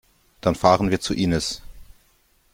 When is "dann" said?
0.41-0.55